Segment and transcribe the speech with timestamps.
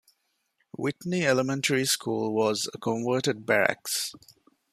[0.75, 4.15] Whitney Elementary School was a converted Barracks.